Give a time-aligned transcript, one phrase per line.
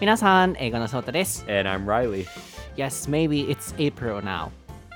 [0.00, 1.44] Minasan, Eigo no desu.
[1.48, 2.28] And I'm Reilly.
[2.76, 4.52] Yes, maybe it's April now.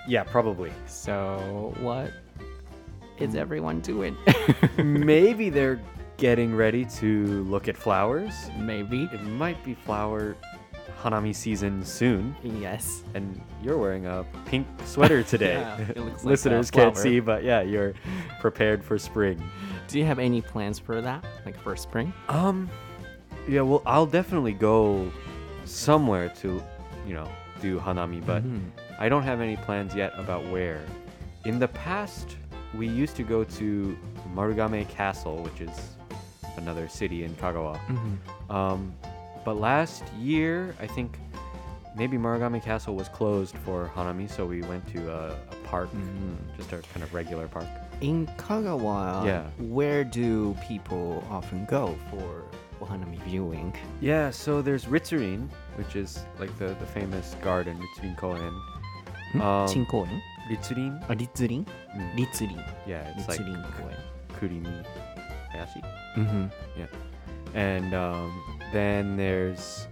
[0.07, 0.73] Yeah, probably.
[0.87, 2.13] So, what
[3.19, 4.17] is everyone doing?
[4.77, 5.81] maybe they're
[6.19, 8.33] getting ready to look at flowers.
[8.57, 9.09] Maybe.
[9.13, 10.37] It might be flower
[11.03, 12.37] Hanami season soon.
[12.45, 13.03] Yes.
[13.15, 15.55] And you're wearing a pink sweater today.
[15.55, 17.95] yeah, like Listeners can't see, but yeah, you're
[18.41, 19.43] prepared for spring.
[19.89, 21.25] Do you have any plans for that?
[21.45, 22.13] Like for spring?
[22.29, 22.71] Um,
[23.49, 25.11] yeah, well, I'll definitely go
[25.65, 26.63] somewhere to,
[27.07, 27.29] you know,
[27.61, 28.61] do hanami, but Mhm.
[28.99, 30.81] I don't have any plans yet about where.
[31.45, 32.37] In the past,
[32.75, 33.97] we used to go to
[34.35, 35.97] Marugame Castle, which is
[36.57, 37.79] another city in Kagawa.
[37.89, 38.55] Mhm.
[38.55, 38.93] Um,
[39.45, 41.19] but last year, I think
[41.97, 46.57] maybe Marugame Castle was closed for hanami, so we went to a, a park, Mhm.
[46.57, 47.67] just a kind of regular park.
[48.01, 49.43] In Kagawa, Yeah.
[49.59, 52.43] where do people often go for
[52.91, 53.75] I'm viewing.
[54.01, 58.53] Yeah, so there's Ritsurin, which is like the, the famous garden, Ritsurin Koen.
[59.33, 59.41] Hmm?
[59.41, 60.21] Um, 新公園
[60.51, 61.01] Ritsurin?
[61.09, 62.17] あ、栗林 Mm.
[62.87, 63.97] Yeah, it's 立 like 林公園
[64.39, 64.85] Kurimi
[65.53, 65.83] Hayashi.
[66.17, 66.89] うんふん Yeah.
[67.55, 68.31] And um,
[68.73, 69.87] then there's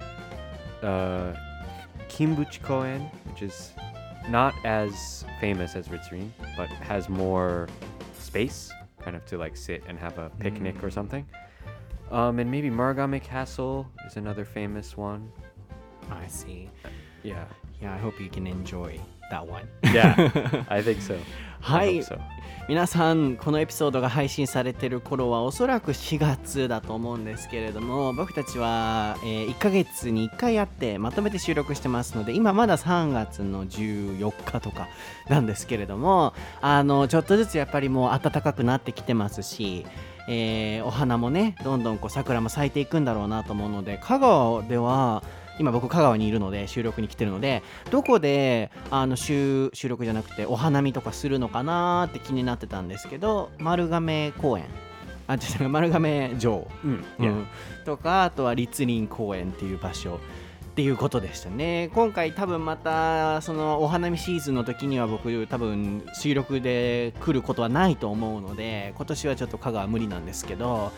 [0.83, 1.34] uh,
[2.09, 3.72] Kimbuchi Koen, which is
[4.28, 7.69] not as famous as Ritsurin, but has more
[8.19, 8.70] space,
[9.03, 11.25] kind of to like sit and have a picnic or something.
[12.11, 15.30] Um, and maybe Marugame Castle is another famous one.
[16.11, 16.69] I see.
[17.22, 17.44] Yeah.
[17.80, 18.98] Yeah, I hope you can enjoy
[19.30, 19.69] that one.
[19.84, 20.14] Yeah,
[20.69, 21.16] I think so.
[21.61, 22.19] はい so.
[22.69, 34.88] 皆さんこのエピソードが配信されてる頃はおそらく4月だと思うんですけれども僕たちは、えー1ヶ月に1回やってまとめて収録してますので今まだ3月の14日とか
[35.28, 39.84] なんですけれどもあのちょっとずつやっぱりもう暖かくなってきてますし
[40.29, 45.23] えーお花もねどんどんこう桜も咲いていくんだろうなと思うので香川では
[45.59, 54.65] 今僕香川にいるので収録に来てるのでどこであの収収録じゃなくてお花見とかするのかなーって気になってたんですけど丸亀公園。
[55.27, 57.28] あ違う丸亀城、Mm, う yeah.
[57.31, 57.47] ん。
[57.84, 60.19] とかあとは立林公園っていう場所
[60.70, 70.92] っていうことでしたね今回多分またそのお花見シーズンの時には僕多分収録で来ることはないと思うので今年はちょっと香川無理なんですけど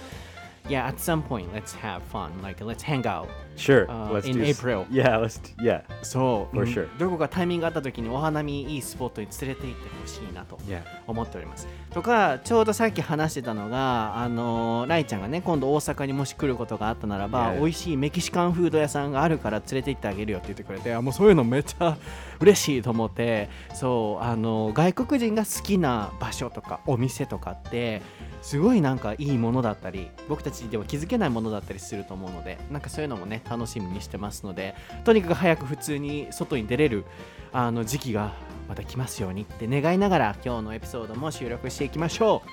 [0.69, 2.41] Yeah, at some point, let's have fun.
[2.41, 3.27] Like, let's hang out.
[3.57, 3.87] Sure.
[3.87, 4.87] Uh, let's in do April.
[4.91, 5.41] Yeah, let's.
[5.63, 5.83] Yeah.
[6.03, 6.99] そう、For うん sure.
[6.99, 10.83] どこかタイミングがあった時にお花見いいスポットに連れて行ってほしいなと Yeah.
[11.07, 11.67] 思っております。
[11.91, 17.61] とかちょうどさっき話してたのがあのーライちゃんがね今度大阪にもし来ることがあったならば、Yeah.
[17.61, 21.97] 美味しいメキシカンフード屋さんがあるから連れて行ってあげるよって言ってくれてあもうそういうのめっちゃ
[22.41, 28.01] 嬉しいと思ってそうあのー外国人が好きな場所とかお店とかって
[28.41, 37.05] すごいなんかいいものだったり僕たちでは気づけないものだったりすると思うのでなんかそういうのもね楽しみにしてますのでとにかく早く普通に外に出れる
[37.53, 38.33] あの時期が
[38.69, 42.49] また来ますようにって願いながら今日のエピソードも収録していきましょう。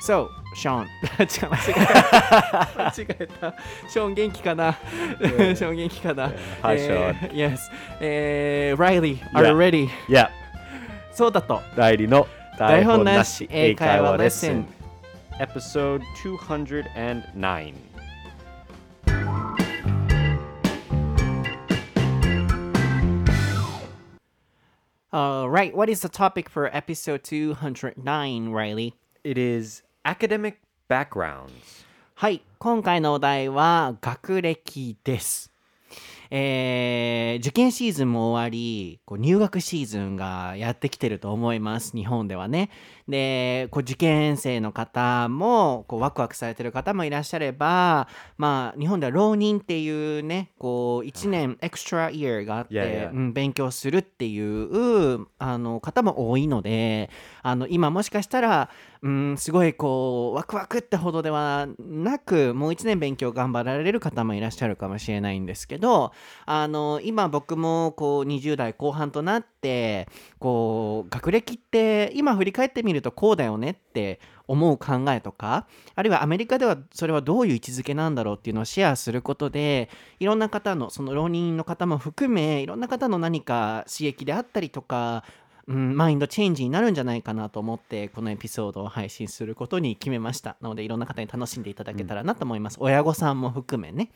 [0.00, 0.84] So, Sean
[1.18, 2.84] 違う間違えた。
[2.86, 3.54] 間違えた。
[3.90, 4.72] ショーン元気かな？
[5.18, 6.28] ショーン元気かな
[6.62, 7.58] ？Hi, えー Yes.
[8.00, 9.56] えー Riley are you Yeah.
[9.56, 9.88] ready?
[10.08, 10.28] Yeah.
[11.12, 11.60] そうだと。
[11.76, 14.66] 代理の台本なし英会話レッスン。
[15.40, 17.87] Episode 209.
[25.18, 28.94] Alright, what is the topic for episode 209, Riley?
[29.24, 30.58] It is academic
[30.88, 31.84] backgrounds.
[32.14, 35.52] はい、今回のお題は学歴です。
[36.30, 42.70] えー受験シーズンも終わり、こう入学シーズンがやってきてると思います、日本ではね。
[43.08, 57.10] で、こう受験生の方も、こうワクワクされてる方もいらっしゃれば、まあ、日本では浪人っていうね、こう、1年エクストライヤーがあって、うん勉強するっていうあの方も多いので、
[57.42, 58.70] あの今もしかしたら、
[59.02, 66.12] うん、すごいこうワクワクってほどではなくもう1年勉強頑張られる方もいらっしゃるかもしれないんですけど
[66.46, 70.08] あの今僕もこう20代後半となって
[70.40, 79.90] こう学歴って今振り返ってみるとこうだよねって思う考えとかあるいはアメリカではそれはどういう位置づけなんだろうっていうのをシェアすることで
[80.20, 85.24] いろんな方のその浪人の方も含めいろんな方の何か刺激であったりとか
[85.68, 90.56] うん、マインドチェンジになるんじゃないかなと思ってこのエピソードを配信することに決めました。
[90.62, 94.10] なのでいろんな方に楽しんでいただけたらなと思います、親御さんも含めね。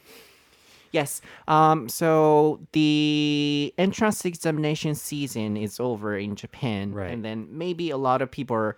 [0.93, 1.21] Yes.
[1.49, 7.11] Um, so the entrance examination season is over in Japan, Right.
[7.11, 8.77] and then maybe a lot of people are,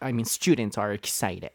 [0.00, 1.50] I mean, students are excited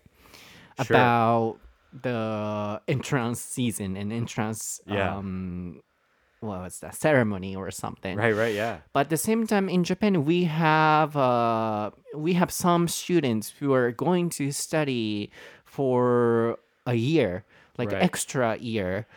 [0.81, 0.95] Sure.
[0.95, 1.57] about
[2.01, 5.17] the entrance season and entrance Yeah.
[5.17, 5.81] um,
[6.39, 8.15] what was that ceremony or something.
[8.15, 8.77] Right, right, yeah.
[8.93, 13.73] But at the same time, in Japan, we have uh, we have some students who
[13.73, 15.31] are going to study
[15.65, 17.43] for a year,
[17.77, 18.03] like Right.
[18.03, 19.07] extra year,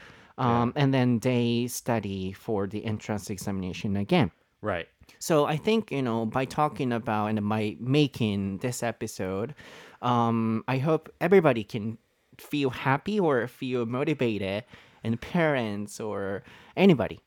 [0.41, 4.31] um, and then they study for the entrance examination again.
[4.63, 4.89] Right.
[5.19, 9.55] So I think you know by talking about and by making this episode,
[10.03, 11.99] um, I hope everybody can
[12.39, 14.65] feel happy or feel motivated,
[15.05, 16.43] and parents or
[16.77, 17.21] anybody,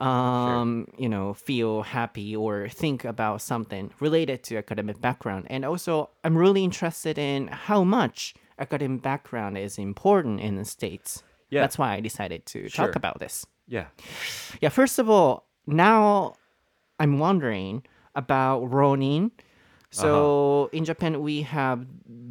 [0.00, 5.46] um, you know, feel happy or think about something related to academic background.
[5.48, 11.22] And also, I'm really interested in how much academic background is important in the states.
[11.52, 11.60] Yeah.
[11.60, 12.86] That's why I decided to Sure.
[12.86, 13.44] talk about this.
[13.68, 13.86] Yeah.
[14.62, 16.34] Yeah, first of all, now
[16.98, 17.84] I'm wondering
[18.14, 19.30] about Ronin.
[19.90, 21.86] So in Japan, we have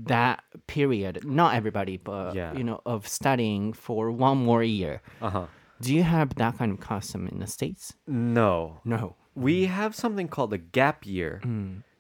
[0.08, 1.24] that period.
[1.24, 2.52] Not everybody, but Yeah.
[2.58, 5.02] you know, of studying for one more year.
[5.22, 5.46] Uh-huh.
[5.80, 7.94] Do you have that kind of custom in the states?
[8.08, 8.82] No.
[8.84, 9.16] No.
[9.36, 11.42] We have something called a gap year,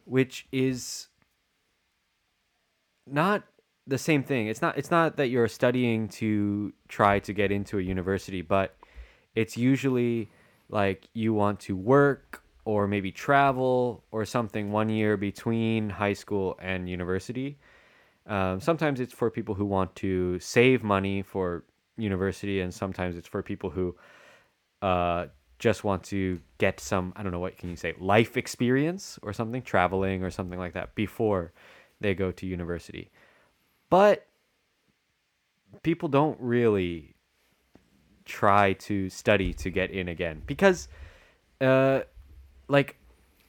[0.05, 1.07] which is
[3.05, 3.43] not
[3.91, 4.47] the same thing.
[4.47, 8.75] It's not it's not that you're studying to try to get into a university, but
[9.35, 10.31] it's usually
[10.69, 16.57] like you want to work or maybe travel or something one year between high school
[16.59, 17.57] and university.
[18.27, 21.65] Um, sometimes it's for people who want to save money for
[21.97, 23.95] university, and sometimes it's for people who
[24.81, 25.25] uh,
[25.59, 29.33] just want to get some, I don't know, what can you say, life experience or
[29.33, 31.51] something, traveling or something like that before
[31.99, 33.11] they go to university.
[33.91, 34.25] But
[35.83, 37.13] people don't really
[38.23, 40.87] try to study to get in again because,
[41.59, 41.99] uh,
[42.69, 42.95] like,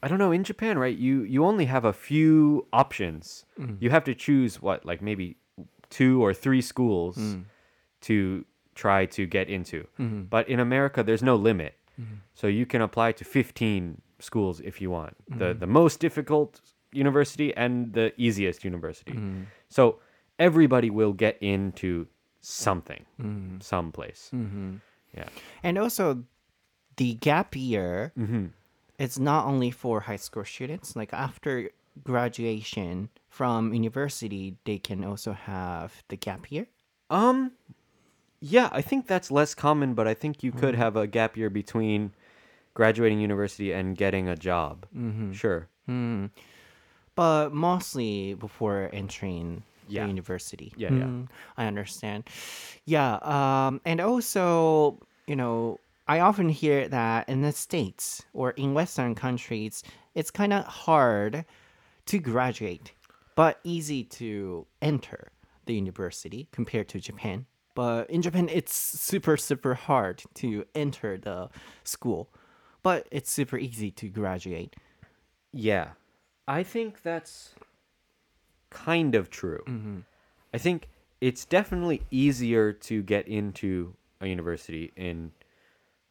[0.02, 0.98] I don't know, in Japan, right?
[0.98, 3.46] You you only have a few options.
[3.58, 3.76] Mm.
[3.80, 5.36] You have to choose what, like maybe
[5.90, 7.44] two or three schools mm.
[8.00, 9.86] to try to get into.
[10.00, 10.22] Mm-hmm.
[10.22, 11.74] But in America, there's no limit.
[12.00, 12.14] Mm-hmm.
[12.34, 15.14] So you can apply to 15 schools if you want.
[15.28, 15.60] The mm-hmm.
[15.60, 16.60] the most difficult
[16.90, 19.16] university and the easiest university.
[19.68, 20.00] So
[20.42, 22.06] everybody will get into
[22.40, 23.06] something,
[23.60, 24.30] some place.
[25.14, 25.28] Yeah.
[25.62, 26.24] And also,
[26.96, 28.46] the gap year Mm-hmm.
[28.98, 30.94] it's not only for high school students.
[30.96, 31.70] Like after
[32.04, 36.66] graduation from university, they can also have the gap year.
[37.10, 37.52] Um,
[38.40, 41.50] yeah, I think that's less common, but I think you could have a gap year
[41.50, 42.12] between
[42.74, 44.86] graduating university and getting a job.
[44.96, 45.32] Mm-hmm.
[45.32, 45.68] Sure.
[47.14, 49.62] but mostly before entering
[49.92, 50.02] Yeah.
[50.02, 50.72] the university.
[50.76, 51.04] Yeah, yeah.
[51.04, 52.24] Mm, I understand.
[52.84, 55.78] Yeah, um, and also, you know,
[56.08, 59.82] I often hear that in the states or in Western countries,
[60.14, 61.44] it's kind of hard
[62.06, 62.92] to graduate,
[63.36, 65.30] but easy to enter
[65.66, 67.46] the university compared to Japan.
[67.74, 71.48] But in Japan, it's super super hard to enter the
[71.84, 72.28] school,
[72.82, 74.76] but it's super easy to graduate.
[75.52, 75.90] Yeah.
[76.48, 77.54] I think that's
[78.72, 79.62] kind of true.
[80.54, 80.88] I think
[81.20, 85.32] it's definitely easier to get into a university in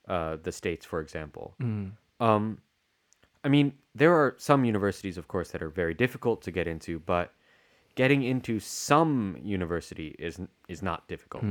[0.07, 1.53] uh, the States, for example.
[2.19, 2.59] Um,
[3.43, 6.99] I mean, there are some universities, of course, that are very difficult to get into,
[6.99, 7.33] but
[7.95, 11.43] getting into some university is is not difficult.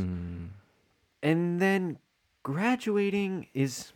[1.23, 1.99] And then
[2.43, 3.93] graduating is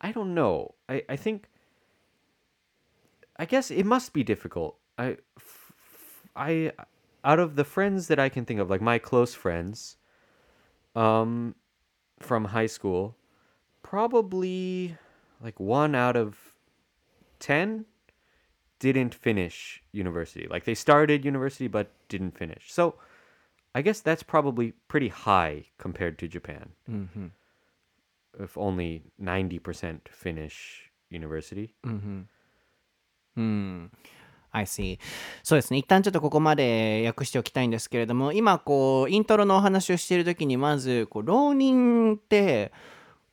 [0.00, 0.74] I don't know.
[0.88, 1.48] I, I think
[3.36, 4.76] I guess it must be difficult.
[4.98, 5.16] I
[6.36, 6.72] I
[7.24, 9.96] out of the friends that I can think of, like my close friends
[10.94, 11.54] um
[12.20, 13.16] from high school,
[13.82, 14.96] probably
[15.42, 16.54] like one out of
[17.40, 17.84] 10
[18.78, 20.46] didn't finish university.
[20.48, 22.72] Like they started university but didn't finish.
[22.72, 22.94] So
[23.74, 26.70] I guess that's probably pretty high compared to Japan.
[26.90, 27.26] Mm-hmm.
[28.38, 31.74] If only 90% finish university.
[33.36, 33.90] うん。
[34.54, 34.98] I see.
[35.42, 35.78] そうですね。
[35.78, 42.72] 一旦ちょっとここまで訳しておきたいんですけれども、今、こう、イントロのお話をしているときに、まず、こう、浪人って、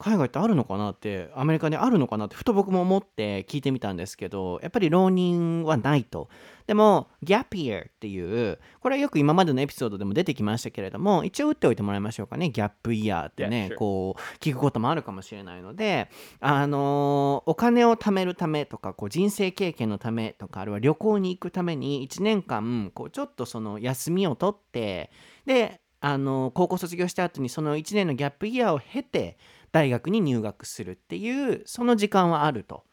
[0.01, 6.29] 海外ってあるのかなって、アメリカにあるのかなって、ふと僕も思って聞いてみたんですけど、やっぱり浪人はないと。
[6.67, 12.49] でも、gap year っていう、これはよく今までのエピソードでも出てきましたけれども、一応打っておいてもらいましょうかね。
[12.49, 13.77] ギャップイヤーってね、Yeah, sure.
[13.77, 25.11] こう、聞くこともあるかもしれないので、あのーお金を貯めるためとか、こう、人生経験のためとか、あるいは旅行に行くために、1年間、こう、ちょっとその休みを取って、
[25.45, 29.37] で、あのー高校卒業した後にその1年のギャップイヤーを経て、
[29.71, 32.83] 大学に入学するっていう、その時間はあると。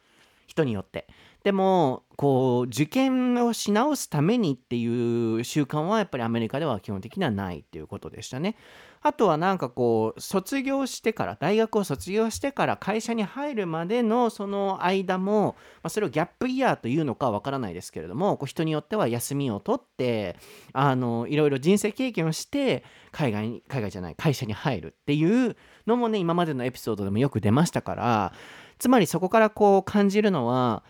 [0.49, 1.07] 人によって。
[1.43, 8.57] でもこう受験をし直すためにっていう習慣はやっぱりアメリカでは基本的にはないっていうことでしたね。
[9.01, 20.35] あとはなんかこう卒業してから大学を卒業してから会社に入るまでのその間も、まあ、それをギャップイヤーというのかわからないですけれどもこう人によっては休みを取って
[20.73, 22.83] あのいろいろ人生経験をして
[23.13, 25.55] 海外に海外じゃない会社に入るっていう
[25.89, 28.33] のもね今までのエピソードでもよく出ましたから
[28.77, 30.83] つまりそこからこう感じるのは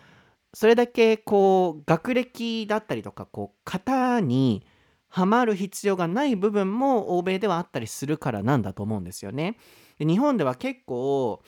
[0.53, 4.65] それだけこう学歴だったりとかこう型に
[5.09, 9.57] はまる必要がない部分も欧米ではあったりするからなんだと思うんですよね。
[9.97, 11.41] で日本では結構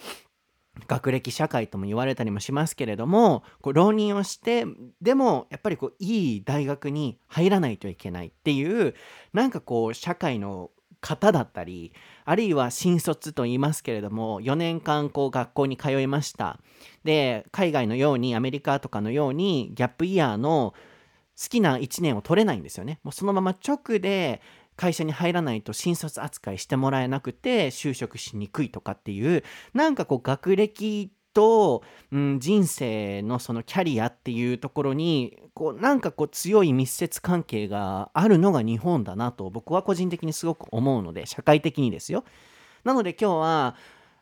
[0.88, 4.66] 学歴社会とも言われたりもしますけれどもこう浪人をして
[5.02, 8.96] でもやっぱりこういい大学に入らないといけないっていう
[9.34, 11.94] なんかこう社会の方だったり
[12.26, 16.60] あるいは新卒と言いますけれども4年間こう学校に通いました
[17.04, 20.74] で海外のようにアメリカとかのようにギャップイヤーの
[21.42, 23.00] 好きな1年を取れないんですよね。
[23.04, 24.42] もうそのまま直で
[24.76, 29.44] 会社に入らないと新卒扱いしてもらえなくて就職しにくいとかっていう
[29.74, 42.24] なんかこう学歴と、うん、人生のそのキャリアっていうところにこうなんかこう強い密接関係があるのが日本だなと僕は個人的にすごく思うので社会的にですよ。
[42.84, 43.76] なので今日は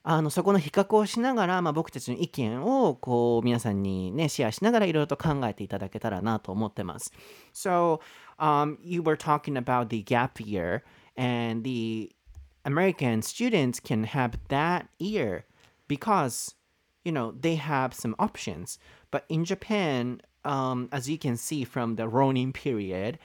[0.04, 7.14] あのそこの比較をしながら、まあ、僕たちの意見をこう皆さんにねシェアしながらいろいろと考えていただけたらなと思ってます。
[7.54, 8.00] So,
[8.38, 10.84] um, you were talking about the gap year
[11.18, 12.16] and the
[12.64, 15.44] American students can have that year
[15.88, 16.56] because
[17.04, 18.78] you know they have some options.
[19.12, 23.20] But in Japan, um, as you can see from the Ronin period,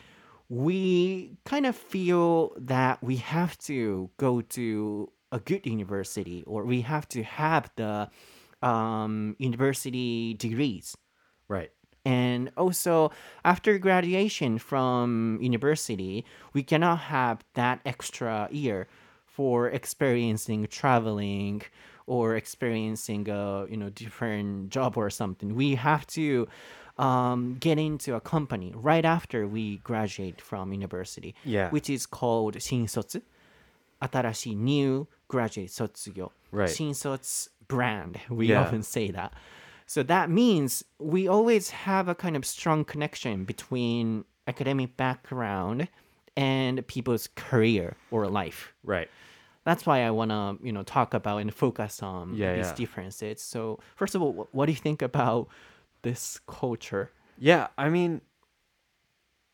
[0.49, 6.83] we kind of feel that we have to go to a good university or we
[6.83, 8.09] have to have the
[8.63, 10.97] um, university degrees.
[11.49, 11.71] Right.
[12.07, 13.13] And also,
[13.45, 18.89] after graduation from university, we cannot have that extra year
[19.27, 21.63] for experiencing traveling
[22.08, 25.56] or experiencing a you know different job or something.
[25.56, 26.48] We have to
[26.98, 31.70] um, get into a company right after we graduate from university, Yeah.
[31.72, 33.22] which is called 新卒。
[34.02, 36.32] 新しい new graduate 卒業。
[36.52, 36.68] Right.
[36.70, 38.18] 新卒 brand.
[38.30, 38.62] We Yeah.
[38.64, 39.32] often say that.
[39.86, 45.88] So that means we always have a kind of strong connection between academic background
[46.36, 48.74] and people's career or life.
[48.84, 49.10] Right.
[49.65, 52.75] That's why I want to, you know, talk about and focus on Yeah, these yeah.
[52.75, 53.43] differences.
[53.43, 55.49] So, first of all, wh- what do you think about
[56.03, 57.11] this culture?
[57.39, 58.21] Yeah, I mean,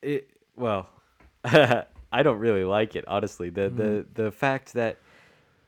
[0.03, 0.31] it.
[0.57, 0.89] Well,
[1.45, 3.51] I don't really like it, honestly.
[3.51, 4.13] The the mm-hmm.
[4.15, 4.99] the fact that,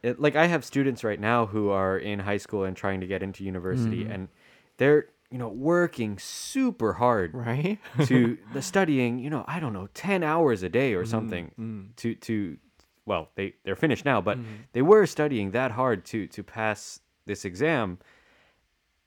[0.03, 3.07] it, like, I have students right now who are in high school and trying to
[3.07, 4.13] get into university, mm-hmm.
[4.13, 4.29] and
[4.77, 7.79] they're you know working super hard Right?
[8.07, 9.19] to the studying.
[9.21, 11.11] You know, I don't know, ten hours a day or mm-hmm.
[11.11, 11.97] something mm.
[11.97, 12.59] to to.
[13.07, 14.63] Well, they they're finished now, but mm-hmm.
[14.73, 17.99] they were studying that hard to to pass this exam,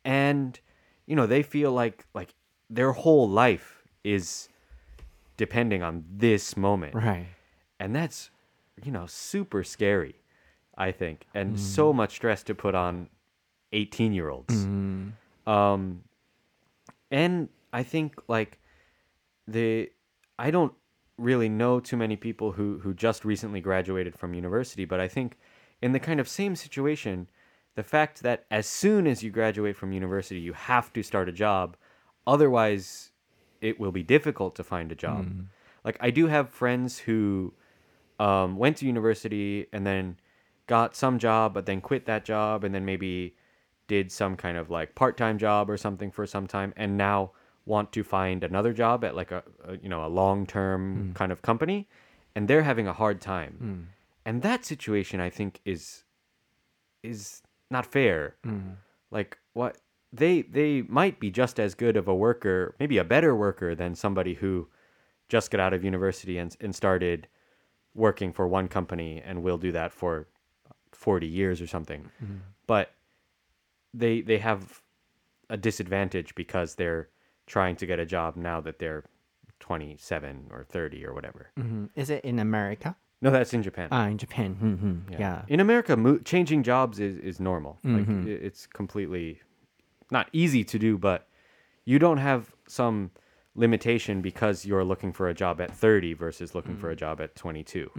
[0.04, 0.60] and
[1.06, 2.34] you know they feel like like
[2.70, 4.50] their whole life is
[5.38, 6.96] depending on this moment.
[6.96, 7.28] Right.
[7.80, 8.32] and that's
[8.84, 10.16] you know super scary
[10.78, 11.98] i think and so mm-hmm.
[11.98, 13.08] much stress to put on
[13.72, 15.50] 18 year olds mm-hmm.
[15.50, 16.04] um
[17.12, 18.60] and i think like
[19.48, 19.90] the
[20.38, 20.74] i don't
[21.18, 25.38] really know too many people who who just recently graduated from university but i think
[25.82, 27.28] in the kind of same situation
[27.76, 31.32] the fact that as soon as you graduate from university you have to start a
[31.32, 31.78] job
[32.28, 33.12] otherwise
[33.62, 35.26] it will be difficult to find a job.
[35.84, 37.54] Like i do have friends who
[38.20, 40.18] um, went to university and then
[40.68, 43.36] got some job, but then quit that job and then maybe
[43.88, 47.32] did some kind of like part-time job or something for some time, and now
[47.66, 51.12] want to find another job at like a, a you know a long-term hmm.
[51.14, 51.88] kind of company,
[52.36, 53.56] and they're having a hard time.
[53.60, 53.82] Hmm.
[54.28, 56.04] And that situation, I think, is
[57.04, 58.36] is not fair.
[58.44, 58.72] Hmm.
[59.12, 59.78] Like what
[60.12, 63.96] they they might be just as good of a worker, maybe a better worker than
[63.96, 64.68] somebody who
[65.28, 67.28] just got out of university and and started
[67.94, 70.28] working for one company and will do that for
[70.92, 72.10] 40 years or something.
[72.68, 72.92] But
[73.94, 74.82] they they have
[75.50, 77.10] a disadvantage because they're
[77.46, 79.04] trying to get a job now that they're
[79.60, 81.52] 27 or 30 or whatever.
[81.58, 81.90] Mhm.
[81.96, 82.96] Is it in America?
[83.22, 83.88] No, that's in Japan.
[83.92, 84.56] Ah, in Japan.
[85.10, 85.20] Mhm.
[85.20, 85.44] Yeah.
[85.48, 87.80] In America, mo- changing jobs is, is normal.
[87.84, 89.42] Like it's completely
[90.12, 91.28] not easy to do, but
[91.86, 93.12] you don't have some
[93.56, 97.36] limitation because you're looking for a job at 30 versus looking for a job at
[97.36, 97.90] 22.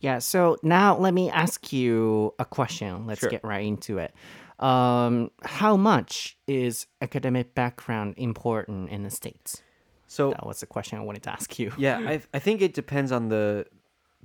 [0.00, 3.06] Yeah, so now let me ask you a question.
[3.06, 3.28] Let's Sure.
[3.30, 4.14] get right into it.
[4.58, 9.62] Um, how much is academic background important in the states?
[10.06, 11.72] So That was the question I wanted to ask you.
[11.76, 13.66] yeah, I I think it depends on the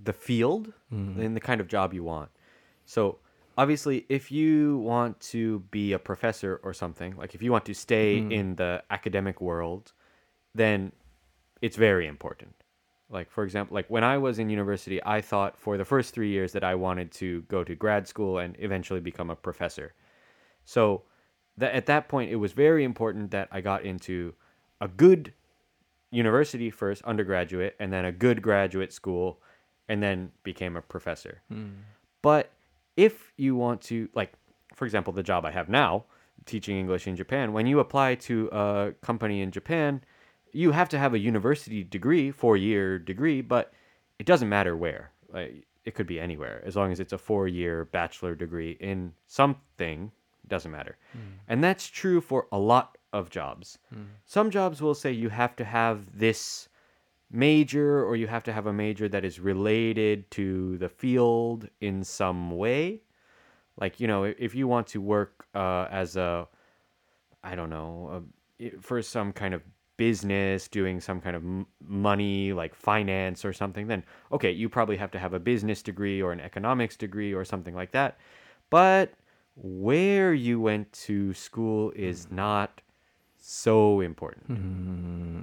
[0.01, 2.29] the field and the kind of job you want.
[2.85, 3.19] So
[3.57, 7.73] obviously, if you want to be a professor or something, like if you want to
[7.73, 9.93] stay in the academic world,
[10.55, 10.91] then
[11.61, 12.55] it's very important.
[13.09, 16.29] Like for example, like when I was in university, I thought for the first three
[16.29, 19.93] years that I wanted to go to grad school and eventually become a professor.
[20.65, 21.03] So
[21.57, 24.33] that at that point, it was very important that I got into
[24.81, 25.33] a good
[26.11, 29.41] university first, undergraduate, and then a good graduate school,
[29.89, 31.41] and then became a professor.
[31.49, 31.69] Hmm.
[32.21, 32.51] But
[32.95, 34.33] if you want to, like,
[34.75, 36.05] for example, the job I have now,
[36.45, 40.01] teaching English in Japan, when you apply to a company in Japan,
[40.51, 43.73] you have to have a university degree, four year degree, but
[44.19, 45.11] it doesn't matter where.
[45.29, 49.13] Like, it could be anywhere as long as it's a four year bachelor degree in
[49.27, 50.11] something,
[50.47, 50.97] doesn't matter.
[51.47, 53.79] And that's true for a lot of jobs.
[54.25, 56.69] Some jobs will say you have to have this
[57.31, 62.03] major or you have to have a major that is related to the field in
[62.03, 63.01] some way.
[63.77, 66.47] Like, you know, if you want to work uh, as a,
[67.43, 68.23] I don't know,
[68.59, 69.63] a, for some kind of
[69.97, 74.97] business, doing some kind of m- money, like finance or something, then okay, you probably
[74.97, 78.17] have to have a business degree or an economics degree or something like that.
[78.69, 79.13] But
[79.55, 82.33] where you went to school is mm.
[82.33, 82.81] not
[83.37, 84.45] so important.
[84.47, 85.41] Hmm.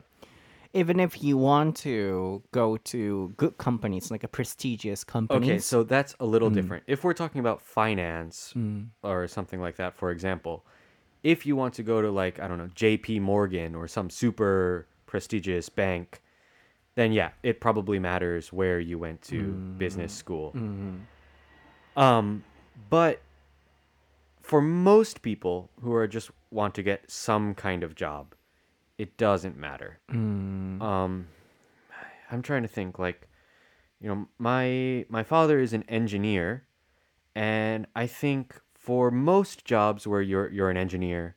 [0.72, 5.46] Even if you want to go to good companies, like a prestigious company.
[5.46, 6.54] Okay, so that's a little hmm.
[6.54, 6.84] different.
[6.86, 8.84] If we're talking about finance hmm.
[9.02, 10.64] or something like that, for example,
[11.22, 13.20] if you want to go to like I don't know J.P.
[13.20, 16.22] Morgan or some super prestigious bank,
[16.94, 20.54] then yeah, it probably matters where you went to business school.
[21.96, 22.44] Um,
[22.88, 23.20] but
[24.50, 28.34] for most people who are just want to get some kind of job,
[28.98, 30.00] it doesn't matter.
[30.82, 31.28] Um,
[32.32, 33.28] I'm trying to think like,
[34.00, 36.64] you know, my my father is an engineer,
[37.32, 41.36] and I think for most jobs where you're you're an engineer,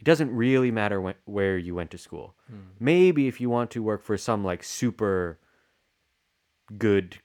[0.00, 2.34] it doesn't really matter when, where you went to school.
[2.80, 5.38] Maybe if you want to work for some like super
[6.78, 7.18] good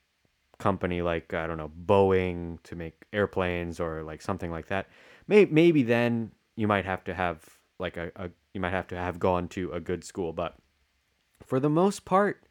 [0.60, 4.88] company like I don't know Boeing to make airplanes or like something like that.
[5.28, 7.44] May, maybe then you might have to have
[7.80, 10.56] like a, a you might have to have gone to a good school, but
[11.46, 12.44] for the most part,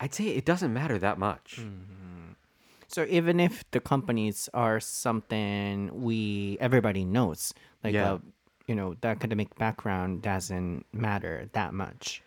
[0.00, 1.60] I'd say it doesn't matter that much.
[2.88, 8.12] So even if the companies are something we everybody knows, like Yeah.
[8.14, 8.18] uh,
[8.68, 12.22] you know, the academic background doesn't matter that much.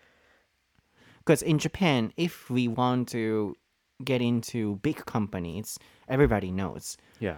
[1.18, 3.56] Because in Japan, if we want to
[4.04, 5.78] get into big companies,
[6.08, 6.96] everybody knows.
[7.20, 7.36] Yeah.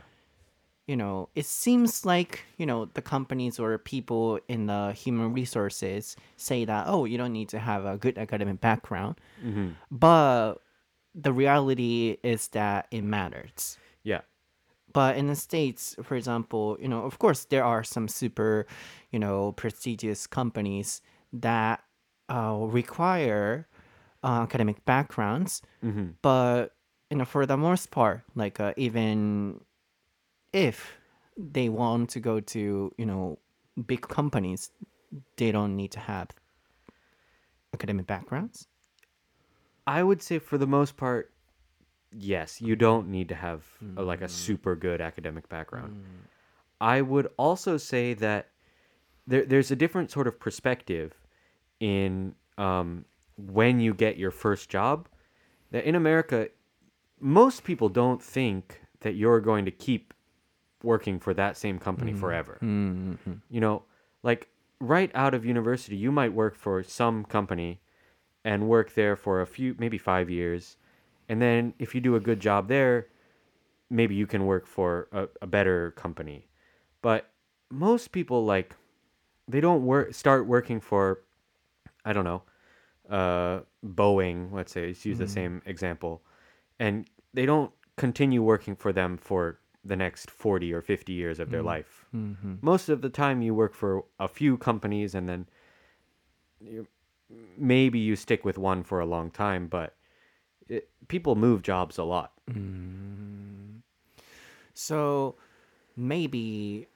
[0.87, 6.17] You know, it seems like you know the companies or people in the human resources
[6.37, 9.17] say that oh, you don't need to have a good academic background,
[9.91, 10.55] but
[11.15, 13.79] the reality is that it matters.
[14.03, 14.23] Yeah.
[14.93, 18.67] But in the States, for example, you know, of course, there are some super,
[19.11, 21.01] you know, prestigious companies
[21.33, 21.83] that
[22.29, 23.69] uh, require
[24.23, 25.63] uh, academic backgrounds.
[26.23, 26.75] But,
[27.11, 29.61] you know, for the most part, like uh, even
[30.53, 30.99] if
[31.37, 33.39] they want to go to, you know,
[33.87, 34.71] big companies,
[35.37, 36.29] they don't need to have
[37.75, 38.69] academic backgrounds.
[39.87, 41.33] I would say for the most part,
[42.13, 43.65] yes, you don't need to have
[43.97, 46.05] a, like a super good academic background.
[46.81, 48.49] I would also say that
[49.27, 51.15] there, there's a different sort of perspective
[51.81, 53.05] in um,
[53.37, 55.09] when you get your first job.
[55.71, 56.49] That in America,
[57.19, 60.13] most people don't think that you're going to keep
[60.85, 62.21] working for that same company mm-hmm.
[62.21, 62.59] forever.
[62.63, 63.33] Mm-hmm.
[63.51, 63.83] You know,
[64.23, 64.49] like
[64.81, 67.81] right out of university, you might work for some company
[68.45, 70.77] and work there for a few, maybe five years.
[71.29, 73.07] And then if you do a good job there,
[73.89, 76.49] maybe you can work for a, a better company.
[77.01, 77.31] But
[77.71, 78.75] most people, like,
[79.49, 81.21] they don't work, start working for,
[82.05, 82.43] I don't know,
[83.09, 85.33] uh, Boeing, let's say, let's use the mm-hmm.
[85.33, 86.23] same example.
[86.79, 91.51] And they don't continue working for them for the next 40 or 50 years of
[91.51, 92.07] their life.
[92.63, 95.49] Most of the time, you work for a few companies and then
[96.61, 96.87] you,
[97.59, 99.97] maybe you stick with one for a long time, but
[100.69, 102.33] it, people move jobs a lot.
[104.75, 105.35] So
[105.97, 106.87] maybe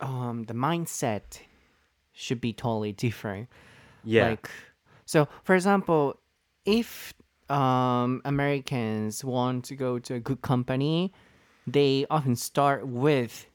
[0.00, 1.40] um, the mindset
[2.12, 3.48] should be totally different.
[4.04, 4.30] Yeah.
[4.30, 4.50] Like,
[5.06, 6.18] so for example,
[6.64, 7.14] if
[7.48, 11.12] um, Americans want to go to a good company,
[11.72, 13.46] they often start with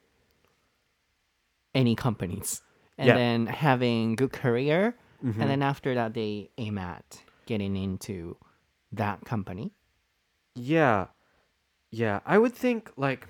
[1.74, 2.62] any companies
[2.98, 3.16] and Yeah.
[3.16, 5.26] then having good career Mhm.
[5.26, 5.48] and mm-hmm.
[5.48, 8.38] then after that they aim at getting into
[8.92, 9.72] that company
[10.56, 11.08] Yeah.
[11.90, 12.20] Yeah.
[12.26, 13.28] I would think, like,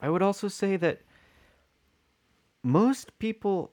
[0.00, 1.02] I would also say that
[2.62, 3.72] most people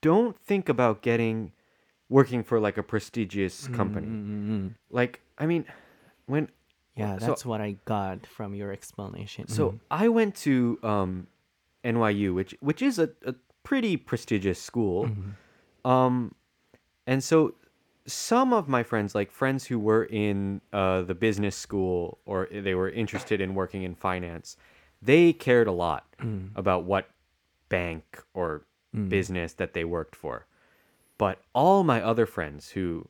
[0.00, 1.52] don't think about getting
[2.08, 4.06] working for like a prestigious mm-hmm, company.
[4.08, 4.74] Mm-mm-mm.
[4.90, 5.64] Like, I mean,
[6.26, 6.48] when
[6.96, 9.48] yeah So- that's what i got from your explanation.
[9.48, 11.26] So I went to um,
[11.84, 15.08] NYU, which which is a, a pretty prestigious school.
[15.84, 16.34] Um,
[17.06, 17.54] and so
[18.06, 22.74] some of my friends, like friends who were in uh, the business school or they
[22.74, 24.56] were interested in working in finance,
[25.00, 26.04] they cared a lot
[26.56, 27.08] about what
[27.68, 28.62] bank or
[29.08, 30.46] business that they worked for.
[31.18, 33.08] But all my other friends who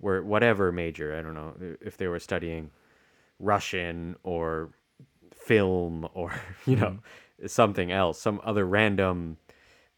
[0.00, 2.70] were whatever major, I don't know if they were studying
[3.42, 4.70] Russian or
[5.34, 6.32] film or
[6.66, 7.46] you know mm-hmm.
[7.46, 9.36] something else, some other random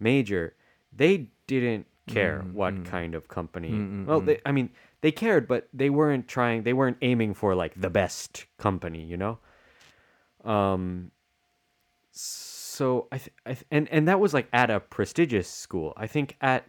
[0.01, 0.55] major,
[0.93, 2.85] they didn't care mm-hmm, what mm-hmm.
[2.85, 4.05] kind of company.
[4.07, 6.63] Well, they, I mean, they cared, but they weren't trying.
[6.63, 9.39] They weren't aiming for like the best company, you know.
[10.45, 11.11] Um.
[12.11, 15.93] So I, th- I th- and and that was like at a prestigious school.
[15.97, 16.65] I think at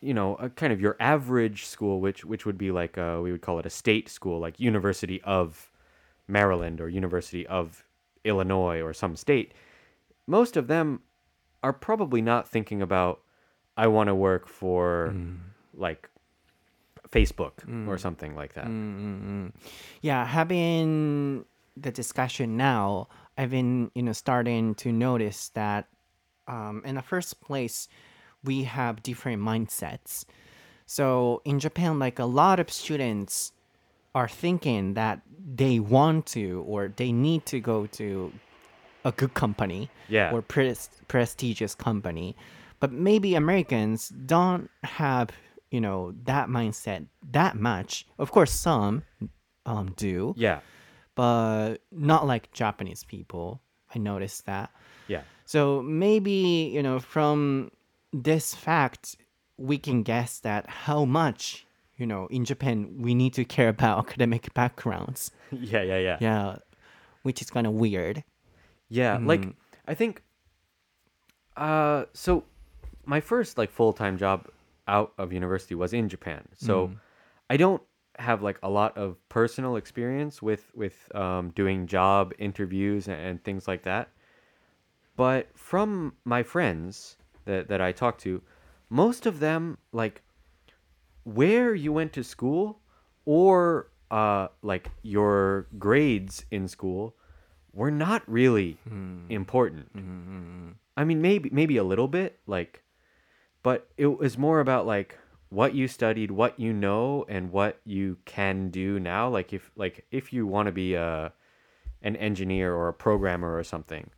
[0.00, 3.32] you know a kind of your average school, which which would be like uh we
[3.32, 5.70] would call it a state school, like University of
[6.28, 7.84] Maryland or University of
[8.24, 9.52] Illinois or some state.
[10.26, 11.02] Most of them
[11.62, 13.20] are probably not thinking about
[13.76, 15.14] I want to work for
[15.74, 16.08] like
[17.10, 18.66] Facebook or something like that.
[18.66, 19.52] Mm-mm-mm.
[20.02, 21.44] yeah having
[21.76, 23.06] the discussion now
[23.38, 25.86] i've been you know starting to notice that
[26.48, 27.88] um, in the first place
[28.44, 30.24] we have different mindsets
[30.86, 33.52] so in japan like a lot of students
[34.14, 35.20] are thinking that
[35.54, 38.32] they want to or they need to go to
[39.04, 40.32] a good company Yeah.
[40.32, 42.36] or pres- prestigious company
[42.80, 45.30] but maybe americans don't have
[45.70, 49.02] you know that mindset that much of course some
[49.66, 50.60] um, do Yeah.
[51.14, 53.60] but not like japanese people
[53.94, 54.70] i noticed that
[55.08, 55.22] Yeah.
[55.44, 57.70] so maybe you know from
[58.12, 59.16] this fact
[59.56, 61.66] we can guess that how much
[61.96, 66.16] you know in japan we need to care about academic backgrounds Yeah, yeah, yeah.
[66.20, 66.56] yeah
[67.22, 68.22] which is kind of weird
[68.88, 69.44] Yeah, like
[69.88, 70.22] I think
[71.56, 72.44] uh so
[73.04, 74.48] my first like full-time job
[74.88, 76.42] out of university was in Japan.
[76.54, 76.92] So
[77.50, 77.82] I don't
[78.18, 83.44] have like a lot of personal experience with with um doing job interviews and, and
[83.44, 84.08] things like that.
[85.16, 87.16] But from my friends
[87.46, 88.42] that that I talk to,
[88.90, 90.22] most of them like
[91.24, 92.80] where you went to school
[93.24, 97.16] or uh like your grades in school
[97.72, 99.24] were not really hmm.
[99.30, 99.88] important.
[99.92, 102.82] Hmm, hmm, I mean maybe maybe a little bit like
[103.62, 108.18] but it was more about like what you studied, what you know and what you
[108.24, 109.28] can do now.
[109.28, 111.32] Like if like if you want to be a
[112.02, 114.10] an engineer or a programmer or something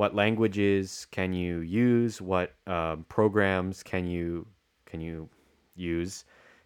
[0.00, 2.22] what languages can you use?
[2.22, 4.46] What um, programs can you
[4.86, 5.28] can you
[5.76, 6.24] use?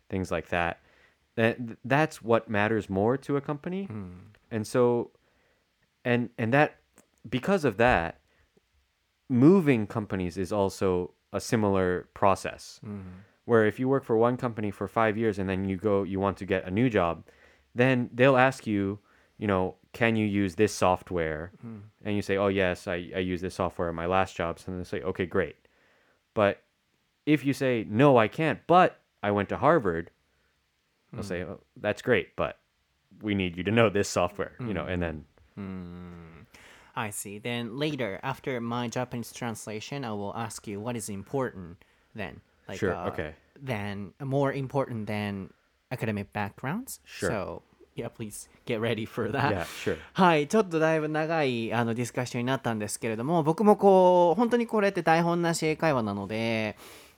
[0.09, 0.79] Things like that.
[1.35, 3.89] That that's what matters more to a company.
[4.53, 5.11] And so
[6.05, 6.77] and and that
[7.29, 8.21] because of that
[9.29, 12.79] moving companies is also a similar process.
[13.47, 16.21] Where if you work for one company for five years and then you go you
[16.21, 17.25] want to get a new job
[17.75, 19.01] then they'll ask you
[19.39, 21.79] you know can you use this software hmm.
[22.05, 24.71] and you say oh yes i, I use this software at my last job so
[24.71, 25.57] then they say okay great
[26.35, 26.63] but
[27.27, 30.11] if you say no i can't but i went to harvard
[31.13, 31.29] they'll hmm.
[31.29, 32.59] say oh, that's great but
[33.23, 34.91] we need you to know this software you know hmm.
[34.91, 35.25] and then
[36.97, 37.39] I see.
[37.39, 42.41] Then later, after my Japanese translation, I will ask you what is important then.
[42.69, 43.35] Like, Sure, uh, okay.
[43.61, 45.53] Then more important than
[45.91, 47.01] academic backgrounds.
[47.05, 47.31] Sure.
[47.31, 47.63] So
[47.97, 49.51] yeah, please get ready for that.
[49.51, 56.77] yeah sure はい、ちょっとだいぶ長いあのディスカッションになったんですけれども、僕もこう、本当にこれって台本なし英会話なので、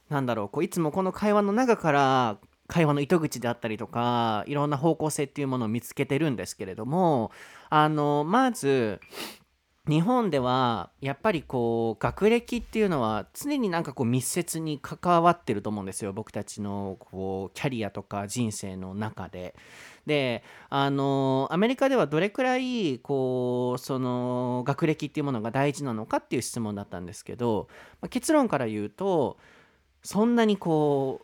[0.08, 7.30] なんだろう、こういつもこの会話の中から、会話の糸口であったりとか、いろんな方向性っていうものを見つけてるんですけれども、
[7.70, 9.00] あの、まず、
[9.88, 19.54] 日本ではやっぱりこう学歴っていうのは常になんかこう密接に関わってると思うんですよ僕たちのこうキャリアとか人生の中で。
[20.06, 27.68] であのアメリカではどれくらいこうその学歴っていうものが大事なのかっていう質問だったんですけど、
[28.00, 29.36] まあ結論から言うと
[30.02, 31.22] そんなにこ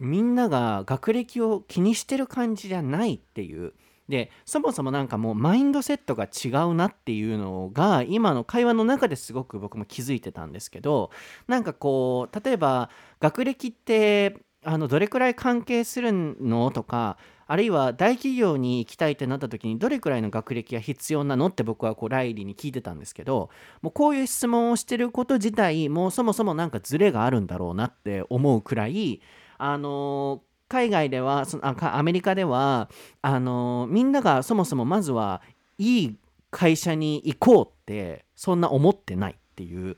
[0.00, 3.74] うみんなが学歴を気にしてる感じじゃないっていう。
[4.08, 11.10] でそもそもなんかもうマインドセットが違うなっていうのが今の会話の中ですごく僕も気づいてたんですけど
[11.46, 12.90] なんかこう例えば
[13.20, 23.50] 学歴ってあのどれくらい関係するのとかあるいは大企業に行きたいってなった時にどれくらいの学歴が必要なのって僕はこうライリーに聞いてたんですけど
[23.82, 29.20] もうこういう質問をしてること自体もうそもそもなんかズレがあるんだろうなって思うくらい
[29.58, 32.88] あの海外ではそのアメリカでは
[33.20, 35.42] あのみんながそもそもまずは
[35.78, 36.16] いい
[36.50, 39.96] 会社に行こうってそんな思ってないっていう。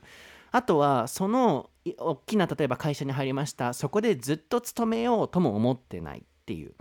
[0.51, 3.73] あとはその大きな例えば会社に入りました。
[3.73, 6.73] そこでずっと勤めようとも思ってないっていう。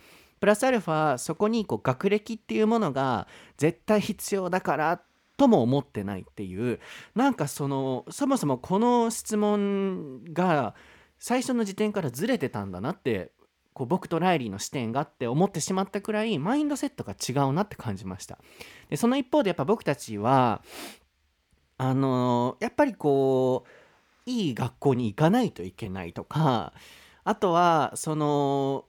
[0.44, 3.26] プラスアルファそこにこう学歴っていうものが
[3.56, 5.00] 絶対必要だから
[5.38, 6.80] とも思ってないっていう
[7.14, 10.74] なんかそのそもそもこの質問が
[11.18, 13.32] 最初の時点からずれてたんだなって
[13.72, 18.38] こう僕とライリーの視点があって思ってしまったくらいマインドセットが違うなって感じました。
[18.90, 20.60] でその一方でやっぱ僕たちは
[21.78, 23.64] あのやっぱりこ
[24.26, 26.74] ういい学校に行かないといけないとか
[27.24, 28.84] あとはその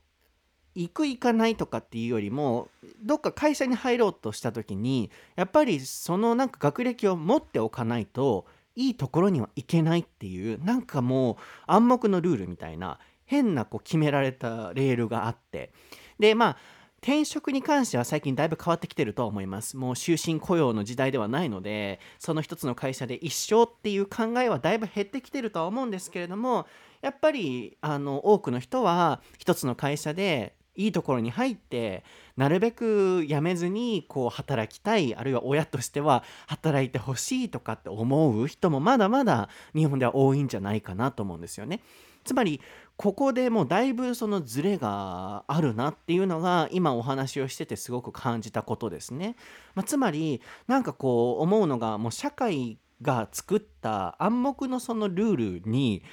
[0.75, 2.69] 行く行かないとかっていうよりも
[3.01, 11.35] どっか会社に入ろうとした時にやっぱりそのなんか学歴を持っておかないといいところには行けないっていうなんかもう
[11.65, 15.71] 暗黙のルールみたいな変なこう決められたレールがあって。
[16.19, 16.57] でまあ
[17.05, 19.77] 転職に関しては最近だいぶ変わってきてるとは思います。
[19.77, 26.65] もう終身雇用の時代ではないのでその一つの会社で一生っていう考えはだいぶ減ってきてるとは思うんですけれども
[27.01, 32.03] やっぱりあの多くの人は一つの会社でいいところに入って
[32.37, 41.81] なるべく辞めずにこう働きたいあるいは親としては働いてほしいとかって思う人もまだまだ日本では多いんじゃないかなと思うんですよね。
[42.23, 42.59] つまり
[42.97, 49.35] ここでもうだいぶそのズレがあるなっていうのが今お話をしててすごく感じたことですね。
[49.75, 56.03] まあ、つまりなんかこう思うのがもう社会が作った暗黙のそのルールに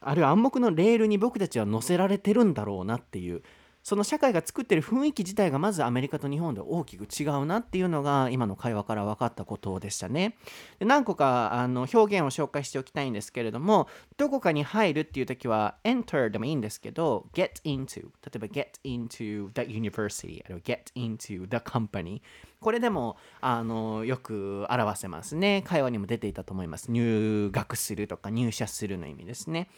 [0.00, 3.42] あるいは暗黙のレールに僕たちは乗せられてるんだろうなっていう
[3.82, 10.36] その社会が作ってる雰囲気自体がまずアメリカと日本で大きく違うなっていうのが今の会話から分かったことでしたね。
[10.78, 22.20] で何個かあの表現を紹介しておきたいんですけれどもどこかに入るっていう時は enter でもいいんですけど get into 例えば get into the university あるいは get into the company
[22.60, 25.62] これでもあのよく表せますね。
[25.66, 26.92] 会話にも出ていたと思います。
[26.92, 29.68] 入学するとか入社するの意味ですね。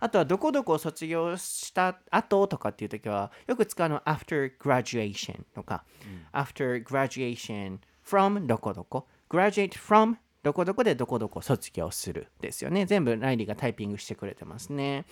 [0.00, 5.84] あとはどこどこを卒業した後とかっていう時はよく使うのは after graduation とか、
[6.32, 12.86] after graduation from どこどこ graduate from どこどこでどこどこ卒業するですよね。
[12.86, 15.04] 全部ライリーがタイピングしてくれてますね、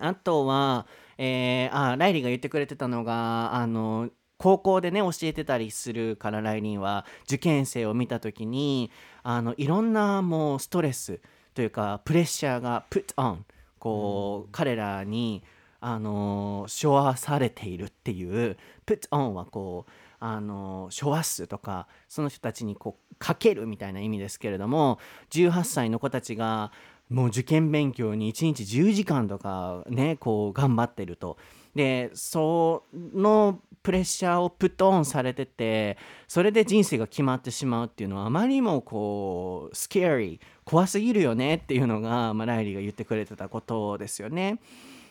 [0.00, 0.86] あとは、
[1.18, 8.90] えー、あライリーが言ってくれてたのがあの高校でね教えてたりするからライリーは受験生を見た時に
[9.22, 11.20] あのいろんなもうストレス
[11.54, 13.38] というかプレッシャーが put on
[13.78, 15.42] こう、彼らに
[15.80, 24.98] あの背負わされているっていう put on はこうあの背負わすとかその人たちにこうかけるみたいな意味ですけれども
[25.30, 26.72] 18歳の子たちが
[27.08, 31.36] もう受験勉強に1日10時間とかねこう頑張ってると。
[31.76, 44.58] でそのプレッシャーをプットオンされててそれで人生が決まってしまうっていうのはあまりにもこうスケアリー怖すぎるよねっていうのが、まあ、ライリーが言ってくれてたことですよね。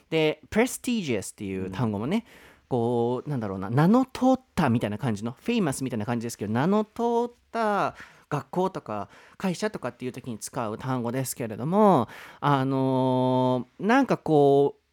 [0.09, 2.25] で prestigious っていう単語もね、
[2.67, 7.95] こうなんだろうな名の通ったみたいな感じの famous みたいな感じですけど名の通った
[8.29, 12.07] 学校とか会社とかっていう時に使う単語ですけれども
[12.41, 14.84] あのー、なんかこう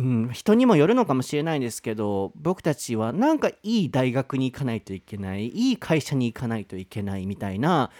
[0.00, 7.90] うん、人にもよるのかもしれないんですけど僕たちはなんかいい大学に行かないといけないいい会社に行かないといけないみたいな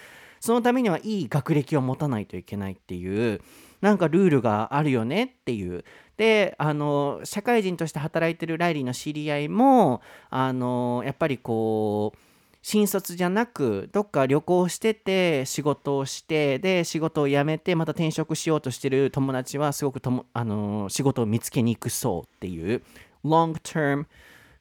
[0.41, 3.43] そのためにはいい学歴を持たないといけないっていう
[3.83, 5.85] なんかルールがあるよねっていう。
[6.17, 12.19] であの社会人として働いてるライリーの知り合いもあのやっぱりこう
[12.63, 22.83] 新卒じゃなくどっか旅行してて仕事をしてで仕事を辞めてまた転職しようとしてる友達はすごくともあの仕事を見つけに行くそうっていう
[23.25, 24.05] long term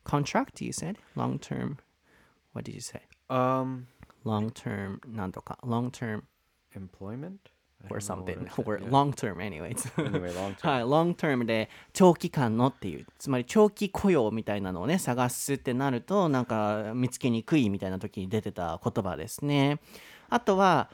[0.05, 1.75] contract you said long term
[2.53, 3.83] what did you say Um,
[4.25, 6.23] long term なんとか long term
[6.75, 7.37] employment
[7.89, 10.69] or something or long term anyways Anyway, long term.
[10.69, 19.79] はい、long term で長期間のっていうつまり長期雇用みたいなのをね探すってなるとなんか見つけにくいみたいな時に出てた言葉ですね
[20.29, 20.89] あとは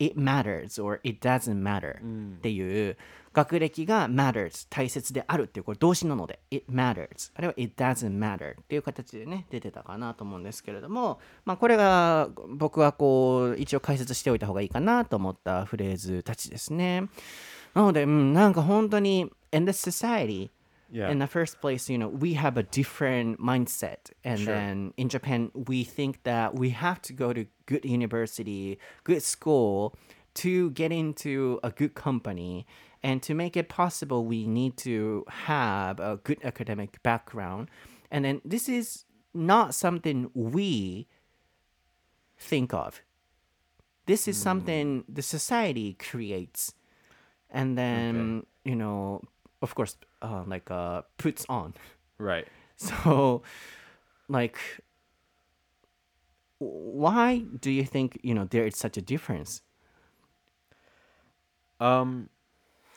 [0.00, 2.96] it matters or it doesn't matter っていう、
[3.32, 17.08] 学歴が matters 大切であるっていうこれ動詞なので it matters あるいは it doesn't matter っていう形でね出てたかなと思うんですけれどもまあこれが僕はこう一応解説しておいた方がいいかなと思ったフレーズたちですね
[17.74, 20.50] なので、うん、なんか本当に in this society
[20.92, 21.08] Yeah.
[21.12, 24.10] in the first place, you know, we have a different mindset.
[24.24, 24.52] And Sure.
[24.52, 29.94] then in Japan, we think that we have to go to good university, good school
[30.34, 32.66] to get into a good company.
[33.02, 37.70] And to make it possible, we need to have a good academic background.
[38.10, 41.06] And then this is not something we
[42.36, 43.00] think of.
[44.06, 46.74] This is something the society creates.
[47.48, 49.22] And then, you know,
[49.62, 51.74] of course, uh, like uh, puts on.
[52.18, 52.46] Right.
[52.80, 53.42] So,
[54.26, 54.56] like,
[56.56, 59.60] why do you think you know there is such a difference?
[61.78, 62.30] Um,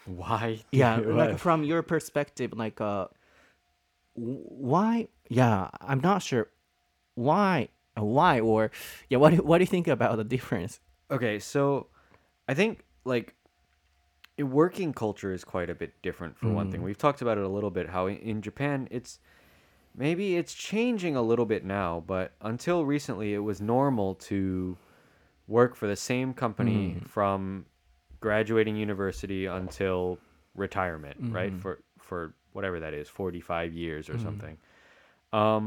[0.05, 0.59] why?
[0.71, 3.07] Yeah, like from your perspective, like, uh,
[4.15, 5.07] why?
[5.29, 6.49] Yeah, I'm not sure
[7.15, 8.71] why, why, or
[9.09, 10.79] yeah, what do, what do you think about the difference?
[11.11, 11.87] Okay, so
[12.47, 13.35] I think like
[14.39, 16.81] working culture is quite a bit different for one thing.
[16.81, 19.19] We've talked about it a little bit how in Japan it's
[19.95, 24.77] maybe it's changing a little bit now, but until recently it was normal to
[25.47, 27.65] work for the same company from
[28.23, 30.17] graduating university until
[30.55, 31.51] retirement, right?
[31.63, 34.57] For for whatever that is, 45 years or something.
[35.33, 35.65] Um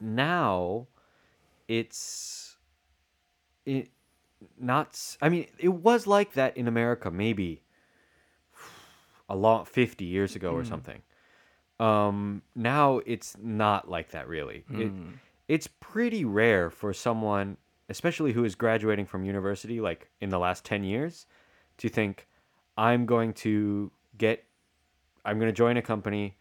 [0.00, 0.86] now
[1.68, 2.56] it's
[3.64, 3.88] it
[4.58, 4.88] not
[5.22, 7.62] I mean it was like that in america maybe
[9.28, 11.00] a lot 50 years ago or something.
[11.78, 14.64] Um now it's not like that really.
[14.82, 14.92] It,
[15.48, 17.56] it's pretty rare for someone
[17.90, 21.26] especially who is graduating from university like in the last 10 years
[21.76, 22.26] to think
[22.78, 24.44] i'm going to get
[25.24, 26.36] i'm going to join a company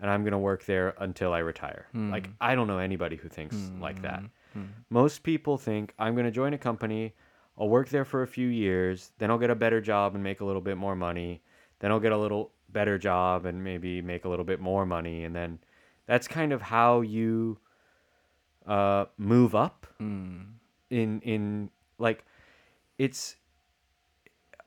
[0.00, 1.86] and i'm going to work there until i retire.
[1.92, 2.10] Hmm.
[2.10, 3.80] Like i don't know anybody who thinks hmm.
[3.80, 4.22] like that.
[4.52, 4.64] Hmm.
[4.90, 7.14] Most people think i'm going to join a company
[7.58, 10.40] i'll work there for a few years then i'll get a better job and make
[10.40, 11.42] a little bit more money
[11.78, 15.24] then i'll get a little better job and maybe make a little bit more money
[15.24, 15.58] and then
[16.06, 17.58] that's kind of how you
[18.66, 19.86] uh, move up
[20.90, 22.24] in in like
[22.98, 23.36] it's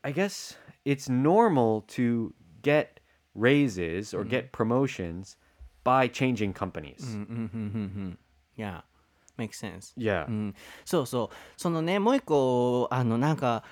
[0.04, 3.00] i guess it's normal to get
[3.36, 5.38] raises or get promotions
[5.84, 7.18] by changing companies
[8.56, 8.82] Yeah,
[9.38, 9.94] makes sense.
[9.98, 10.56] yeah うん、
[10.86, 13.64] そうそうそのねもう一個あのなんか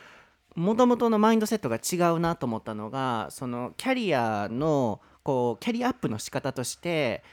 [0.56, 7.24] もともとのマインドセットが違うなと思ったのがそのキャリアのこうキャリアアップの仕方として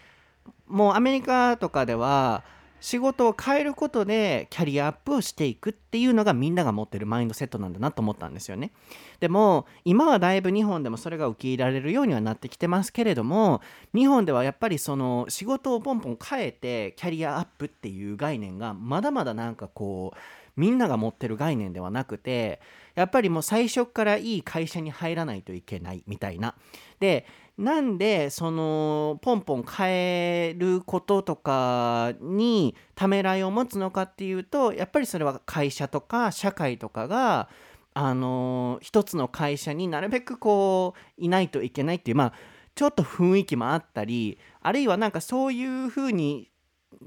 [0.67, 2.45] もうアメリカとかでは
[2.81, 8.73] 仕事を変えることでキャリアアップをしていくっていうのがみんなが持ってるマインドセットなんだなと思ったんですよね。
[9.21, 13.61] でも今はだいぶ日本でもそれが受け入れられるようにはなってきてますけれども
[13.95, 20.19] 日本ではやっぱりその仕事をポンポン変えてキャリアアップっていう概念がまだまだなんかこう
[20.59, 22.61] みんなが持ってる概念ではなくて
[22.97, 26.57] やっぱりもう最初からいい会社に入らないといけないみたいな。
[26.99, 27.27] で
[27.59, 37.49] なんでそのポンポン変えることとかにためらいを持つのかっていうとやっぱりそれは会社とか社会とかが
[37.95, 42.33] あの一つの会社になるべくこういないといけないっていうまあ
[42.77, 46.53] ちょっと雰囲気もあったりあるいはなんかそういうふうに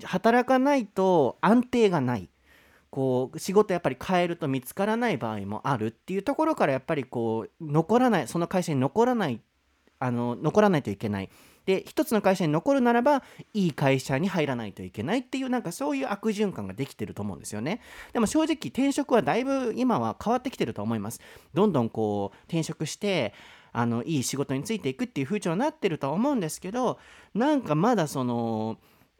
[0.04, 2.30] 働かないと安定がない
[2.90, 9.40] こう仕事やっぱり変えると見つからない場合もあるっていうところからやっぱりこう残らないその会社に残らない
[10.02, 11.30] あの残らないといけない。
[11.66, 13.22] で一つの会社に残るならば
[13.54, 17.82] いい会社に入らないといけないっていうなんかそういう悪循環ができてると思うんですよね。
[18.14, 21.22] でも正直転職はだいぶ今は変わってきてると思います。
[21.54, 23.34] どんどんこう転職して
[23.74, 27.00] あのいい仕事についていくっていう風潮になってるとは思うんですけど
[27.34, 28.78] なんかまだその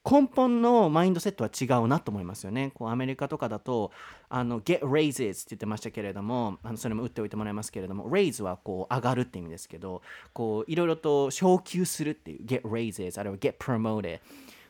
[0.10, 2.72] 根本のマインドセットは違うなと思いますよね。
[2.74, 3.92] こうアメリカとかだと
[4.30, 10.02] あの get raises って言ってましたけれどもあのそれも打っておいてもらいますけれども raise はこう上がるって意味ですけど
[10.34, 14.20] こういろいろと昇給するっていう get raises あるいは get promoted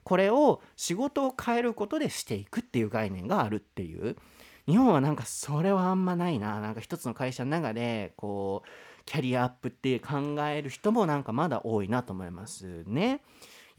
[0.03, 4.17] これを仕事を変えることでしていくっていう概念があるっていう
[4.67, 8.69] 日本はなんかそれはあんまないななんか一つの会社の中でこう
[9.05, 13.21] キャリアアップって考える人もなんかまだ多いなと思いますね。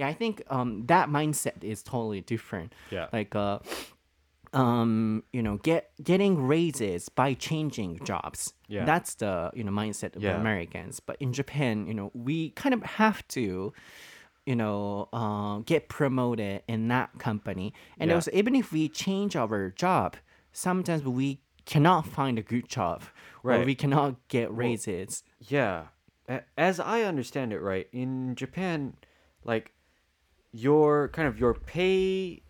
[0.03, 2.75] Yeah, I think um, that mindset is totally different.
[2.91, 3.07] Yeah.
[3.13, 3.61] Like, uh,
[4.53, 8.53] um, you know, get getting raises by changing jobs.
[8.69, 8.85] Yeah.
[8.85, 10.37] That's the you know mindset of Yeah.
[10.37, 11.01] Americans.
[11.01, 13.73] But in Japan, you know, we kind of have to,
[14.45, 17.73] you know, uh, get promoted in that company.
[17.99, 18.17] And Yeah.
[18.17, 20.17] also, even if we change our job,
[20.53, 23.03] sometimes we cannot find a good job
[23.45, 23.67] or Right.
[23.67, 25.23] we cannot get raises.
[25.39, 25.87] Yeah.
[26.57, 28.97] As I understand it, right, in Japan,
[29.45, 29.73] like
[30.53, 32.43] your kind of your pay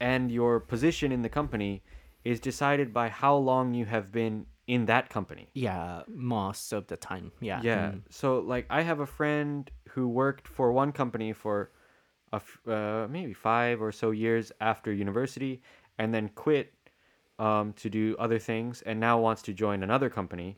[0.00, 1.82] and your position in the company
[2.24, 5.48] is decided by how long you have been in that company.
[5.54, 7.32] yeah, most of the time.
[7.40, 7.60] Yeah.
[7.62, 7.90] Yeah.
[7.92, 8.02] Mm.
[8.10, 11.72] So like I have a friend who worked for one company for
[12.32, 15.60] a f- uh, maybe 5 or so years after university
[15.98, 16.72] and then quit
[17.40, 20.56] um, to do other things and now wants to join another company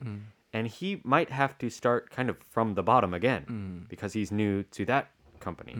[0.52, 4.62] and he might have to start kind of from the bottom again because he's new
[4.64, 5.10] to that
[5.40, 5.72] company.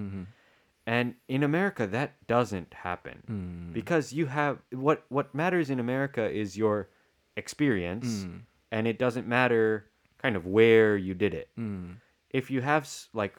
[0.87, 3.72] And in America that doesn't happen hmm.
[3.72, 6.89] because you have what what matters in America is your
[7.37, 8.39] experience hmm.
[8.70, 9.87] and it doesn't matter
[10.18, 11.49] kind of where you did it.
[11.57, 11.93] Hmm.
[12.30, 13.37] If you have like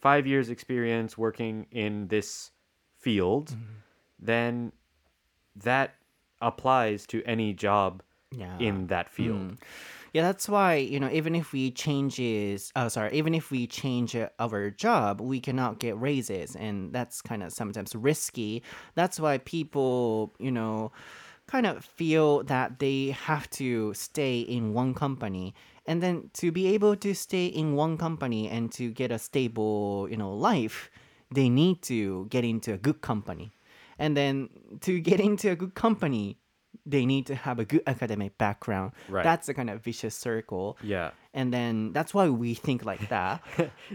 [0.00, 2.50] 5 years experience working in this
[2.98, 3.56] field
[4.18, 4.72] then
[5.56, 5.94] that
[6.40, 8.02] applies to any job
[8.36, 8.58] Yeah.
[8.58, 9.58] in that field.
[10.12, 14.14] Yeah, that's why you know even if we changes, oh sorry, even if we change
[14.14, 18.62] uh, our job, we cannot get raises, and that's kind of sometimes risky.
[18.94, 20.92] That's why people you know
[21.48, 25.52] kind of feel that they have to stay in one company,
[25.84, 30.06] and then to be able to stay in one company and to get a stable
[30.08, 30.90] you know life,
[31.32, 33.50] they need to get into a good company,
[33.98, 34.48] and then
[34.82, 36.38] to get into a good company.
[36.86, 38.92] They need to have a good academic background.
[39.08, 39.24] Right.
[39.24, 40.76] That's a kind of vicious circle.
[40.82, 41.10] Yeah.
[41.32, 43.42] And then that's why we think like that.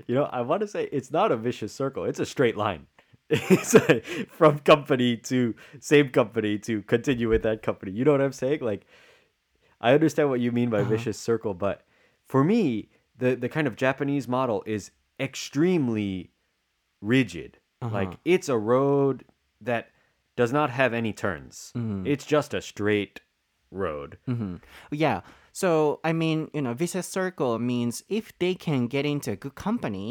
[0.08, 2.06] you know, I want to say it's not a vicious circle.
[2.06, 2.88] It's a straight line.
[3.32, 7.92] It's like from company to same company to continue with that company.
[7.92, 8.62] You know what I'm saying?
[8.62, 8.88] Like,
[9.80, 10.90] I understand what you mean by uh-huh.
[10.90, 11.86] vicious circle, but
[12.26, 16.32] for me, the the kind of Japanese model is extremely
[17.02, 17.60] rigid.
[17.82, 18.18] Like uh-huh.
[18.26, 19.26] it's a road
[19.62, 19.90] that
[20.42, 21.56] does not have any turns.
[22.14, 23.16] It's just a straight
[23.84, 24.18] road.
[25.06, 25.20] yeah.
[25.62, 29.56] So, I mean, you know, vicious circle means if they can get into a good
[29.68, 30.08] company,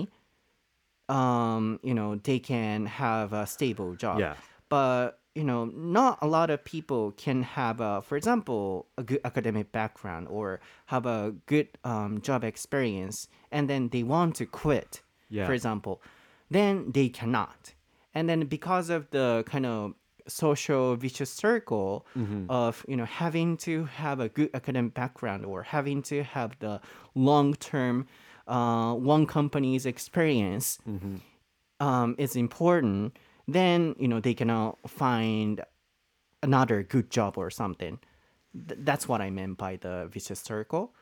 [1.08, 4.18] um, you know, they can have a stable job.
[4.20, 4.34] Yeah.
[4.68, 9.20] But, you know, not a lot of people can have, a, for example, a good
[9.24, 15.00] academic background or have a good um, job experience and then they want to quit,
[15.30, 15.46] Yeah.
[15.46, 16.02] for example,
[16.50, 17.74] then they cannot.
[18.14, 19.94] And then because of the kind of
[20.28, 22.04] social vicious circle
[22.48, 26.80] of you know having to have a good academic background or having to have the
[27.14, 28.06] long term
[28.46, 30.78] uh, one company's experience
[31.80, 33.16] um, is important
[33.46, 35.62] then you know they cannot find
[36.42, 37.98] another good job or something.
[38.68, 40.94] Th- that's what i meant by the vicious circle.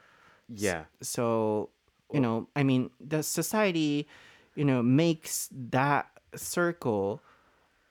[0.48, 0.84] Yeah.
[1.02, 1.70] so
[2.12, 4.06] you know i mean the society
[4.54, 6.06] you know makes that
[6.36, 7.20] circle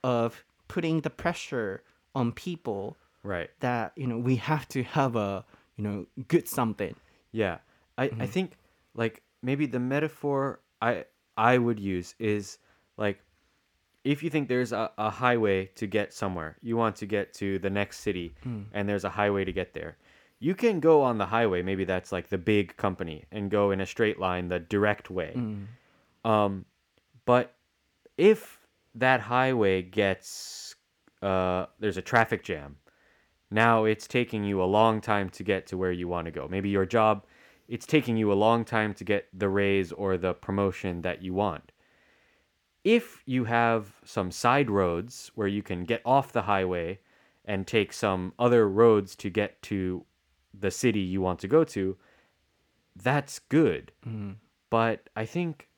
[0.02, 1.82] of putting the pressure
[2.14, 3.50] on people Right.
[3.58, 5.44] that you know we have to have a
[5.76, 6.94] you know good something
[7.32, 7.58] Yeah.
[7.98, 8.24] I, I mm-hmm.
[8.26, 8.52] think
[8.94, 11.04] like maybe the metaphor I
[11.36, 12.58] I would use is
[12.96, 13.20] like
[14.04, 17.58] if you think there's a, a highway to get somewhere, you want to get to
[17.58, 18.62] the next city hmm.
[18.72, 19.96] and there's a highway to get there.
[20.38, 23.80] You can go on the highway, maybe that's like the big company, and go in
[23.80, 25.32] a straight line the direct way.
[25.34, 25.66] Mm.
[26.30, 26.64] Um
[27.24, 27.54] but
[28.16, 28.65] if
[28.96, 30.74] that highway gets
[31.22, 32.76] uh there's a traffic jam
[33.50, 36.48] now it's taking you a long time to get to where you want to go.
[36.48, 37.24] Maybe your job,
[37.68, 41.32] it's taking you a long time to get the raise or the promotion that you
[41.34, 41.72] want.
[42.82, 47.00] If you have some side roads where you can get off the highway
[47.44, 50.04] and take some other roads to get to
[50.58, 51.96] the city you want to go to,
[52.96, 53.92] that's good.
[54.70, 55.68] But I think,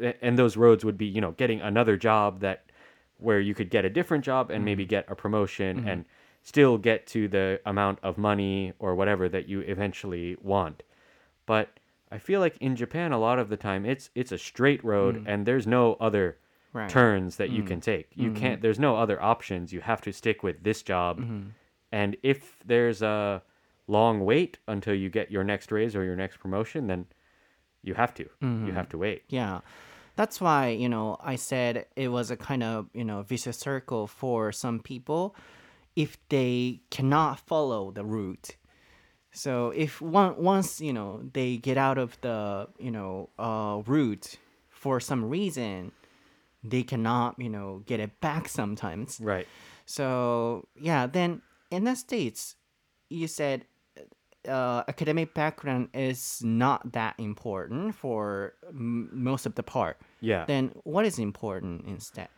[0.00, 2.64] and those roads would be, you know, getting another job that
[3.18, 4.90] where you could get a different job and maybe mm-hmm.
[4.90, 5.88] get a promotion mm-hmm.
[5.88, 6.04] and
[6.42, 10.82] still get to the amount of money or whatever that you eventually want.
[11.46, 11.78] But
[12.10, 15.16] I feel like in Japan a lot of the time it's it's a straight road
[15.16, 15.24] mm.
[15.26, 16.38] and there's no other
[16.74, 16.88] Right.
[16.88, 17.66] turns that you mm.
[17.66, 18.08] can take.
[18.14, 18.40] You mm-hmm.
[18.40, 19.74] can't there's no other options.
[19.74, 21.18] You have to stick with this job.
[21.92, 23.42] And if there's a
[23.86, 27.04] long wait until you get your next raise or your next promotion, then
[27.82, 28.28] you have to.
[28.40, 29.24] You have to wait.
[29.28, 29.60] Yeah.
[30.14, 34.06] That's why, you know, I said it was a kind of, you know, vicious circle
[34.06, 35.34] for some people
[35.96, 38.56] if they cannot follow the route.
[39.32, 44.36] So if one once, you know, they get out of the, you know, uh route
[44.68, 45.92] for some reason,
[46.62, 49.18] they cannot, you know, get it back sometimes.
[49.20, 49.46] Right.
[49.86, 52.56] So yeah, then in the states,
[53.08, 53.64] you said
[54.48, 60.44] uh, academic background is not that important for m- most of the part, yeah.
[60.46, 62.28] then what is important instead?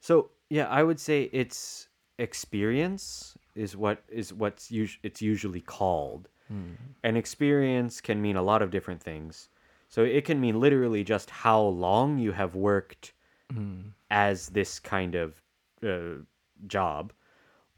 [0.00, 1.88] So yeah, I would say it's
[2.18, 6.28] experience is what is what's us- it's usually called.
[6.52, 6.76] Mm.
[7.02, 9.48] And experience can mean a lot of different things.
[9.88, 13.12] So it can mean literally just how long you have worked
[13.52, 13.84] mm.
[14.10, 15.40] as this kind of
[15.82, 16.22] uh,
[16.66, 17.12] job,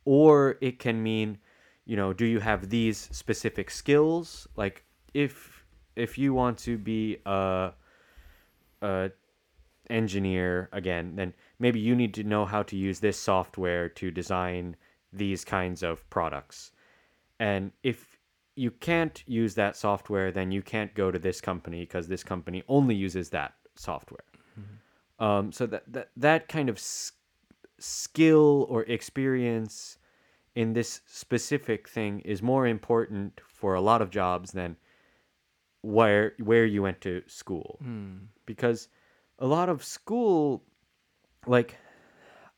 [0.04, 1.38] or it can mean
[1.86, 4.46] you know, do you have these specific skills?
[4.56, 4.84] Like
[5.14, 5.64] if
[5.94, 7.72] if you want to be a,
[8.82, 9.10] a
[9.88, 14.76] engineer again, then maybe you need to know how to use this software to design
[15.12, 16.72] these kinds of products.
[17.38, 18.18] And if
[18.56, 22.62] you can't use that software, then you can't go to this company because this company
[22.68, 24.24] only uses that software.
[25.18, 27.12] Um, so that, that that kind of s-
[27.78, 29.98] skill or experience
[30.56, 34.76] in this specific thing is more important for a lot of jobs than
[35.82, 38.18] where where you went to school mm.
[38.46, 38.88] because
[39.38, 40.64] a lot of school
[41.46, 41.76] like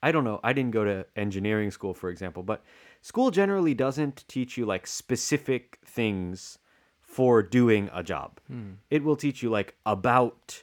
[0.03, 2.65] i don't know i didn't go to engineering school for example but
[3.03, 6.59] school generally doesn't teach you like specific things
[7.01, 8.77] for doing a job mm.
[8.91, 10.63] it will teach you like about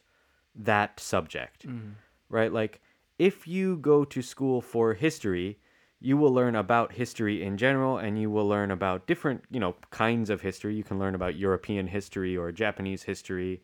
[0.56, 1.92] that subject mm.
[2.30, 2.82] right like
[3.20, 5.60] if you go to school for history
[6.06, 9.76] you will learn about history in general and you will learn about different you know
[9.90, 13.62] kinds of history you can learn about european history or japanese history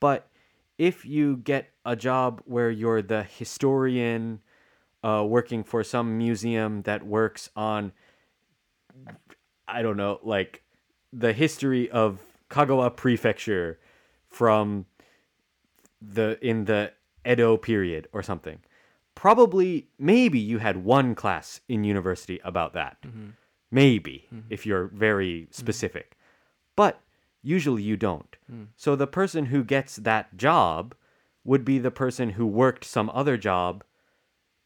[0.00, 0.28] but
[0.76, 4.40] if you get a job where you're the historian
[5.04, 7.92] uh, working for some museum that works on
[9.68, 10.62] i don't know like
[11.12, 12.18] the history of
[12.50, 13.78] kagawa prefecture
[14.28, 14.84] from
[16.00, 16.92] the in the
[17.26, 18.60] Edo period or something.
[19.18, 22.98] Probably maybe you had one class in university about that.
[23.02, 23.30] Mm-hmm.
[23.68, 24.46] Maybe mm-hmm.
[24.48, 25.52] if you're very mm-hmm.
[25.52, 26.16] specific.
[26.76, 27.00] But
[27.42, 28.36] usually you don't.
[28.48, 28.68] Mm.
[28.76, 30.94] So the person who gets that job
[31.42, 33.82] would be the person who worked some other job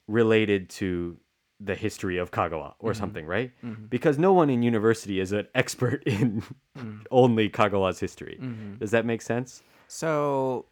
[0.07, 1.17] related to
[1.59, 3.53] the history of Kagawa or something, right?
[3.89, 6.43] Because no one in university is an expert in
[6.79, 7.01] mm.
[7.11, 8.39] only Kagawa's history.
[8.79, 9.63] Does that make sense?
[9.89, 10.67] So,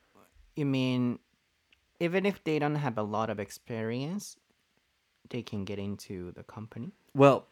[0.54, 1.18] you mean
[2.00, 4.36] even if they don't have a lot of experience,
[5.28, 6.92] they can get into the company?
[7.14, 7.46] Well,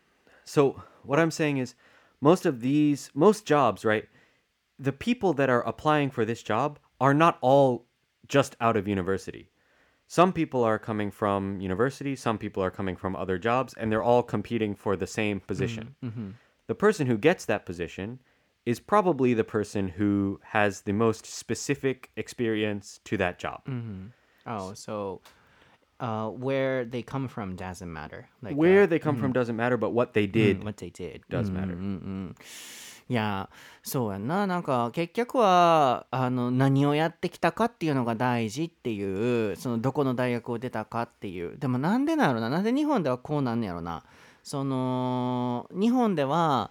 [0.44, 1.74] so what I'm saying is
[2.20, 4.08] most of these most jobs, right?
[4.78, 7.84] The people that are applying for this job are not all
[8.26, 9.50] just out of university.
[10.06, 14.02] Some people are coming from university, some people are coming from other jobs, and they're
[14.02, 15.94] all competing for the same mm-hmm, position.
[16.02, 16.30] Mm-hmm.
[16.66, 18.20] The person who gets that position
[18.64, 23.60] is probably the person who has the most specific experience to that job.
[23.66, 24.06] Mm-hmm.
[24.48, 25.20] Oh, so
[26.00, 28.28] uh, where they come from doesn't matter.
[28.42, 31.22] Like Where uh, they come from doesn't matter, but what they did what they did
[31.28, 31.76] does matter.
[33.10, 33.48] いや
[33.82, 44.04] そうやんななんか結局はあの何をやってきたかっていうのが大事っていうそのどこの大学を出たかっていうでもなんでなんやろななんで日本ではこうなんねやろな
[44.42, 46.70] その日本では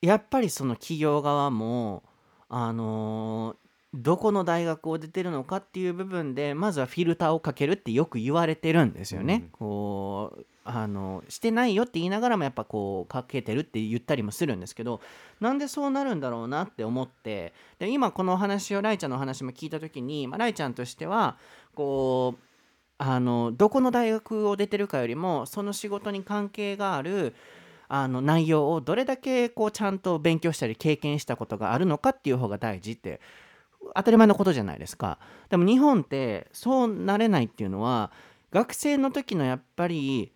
[0.00, 2.04] やっぱりその企業側も
[2.48, 3.56] あの
[3.92, 9.48] どこの大学を出てるのかっていう部分でまずはフィルターをかけるってよく言われてるんですよね。
[9.52, 15.00] こうあのしてないよって言いながらもやっぱこうかけてるって言ったりもするんですけど
[15.40, 21.38] なんでそうなるんだろうなって思ってで今このお話をライちゃんのお話も聞いた時に、まあ、ライちゃんとしては
[21.74, 22.44] こう
[22.98, 27.34] あのどこの大学を出てるかよりもその仕事に関係がある
[27.88, 33.20] あの内容をどれだけこうちゃんと勉強したり経験したことがあるのかっていう方が大事って
[33.94, 35.18] 当たり前のことじゃないですか。
[35.48, 38.12] でも日本ってそうなれないっていうのは
[38.52, 40.32] 学生の時のやっぱり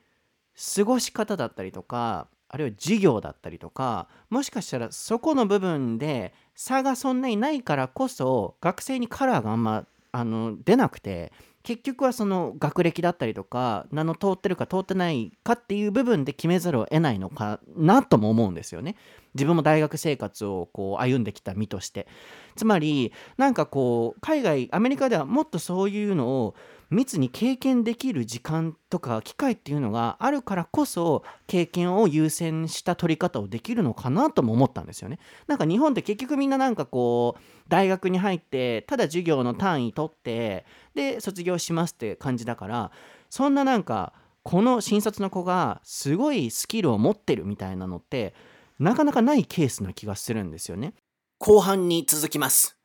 [0.76, 11.32] 過ごし方だったりとかあるいは授業だったりとかもしかしたらそこの部分で差がそんなにないからこそ学生にカラーがあんまあの出なくて
[11.64, 18.96] 結局はその学歴だったりとか名の通ってるか通ってないかっていう部分で決めざるを得ないのかなとも思うんですよね。
[19.34, 22.06] 自分も大学生活をこう歩んできた身として
[22.54, 26.54] つまりなんかこう海外アメリカではもっとそういうのを
[26.90, 35.18] 密に経験できる時間とか機会っていうのがあるからこそ経験を優先した取り方をできるのかなとも思ったんですよね。
[35.46, 42.90] なんか日本って結局みんななんかこう大学に入ってただ授業の単位取ってで卒業しますって感じだから
[43.30, 44.12] そんななんか
[44.42, 48.34] この新卒の子がすごいスキルを持ってるみたいなのって
[48.78, 50.94] なかなかないケースな気がするんですよね。
[51.38, 52.76] 後半に続きます。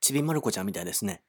[0.00, 1.22] ちびまる子ちゃんみたいですね。